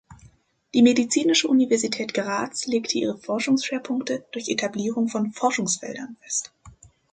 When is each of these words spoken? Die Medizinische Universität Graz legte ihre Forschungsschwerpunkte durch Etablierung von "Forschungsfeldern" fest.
Die 0.73 0.81
Medizinische 0.81 1.47
Universität 1.47 2.15
Graz 2.15 2.65
legte 2.65 2.97
ihre 2.97 3.19
Forschungsschwerpunkte 3.19 4.25
durch 4.31 4.49
Etablierung 4.49 5.09
von 5.09 5.31
"Forschungsfeldern" 5.31 6.17
fest. 6.21 6.51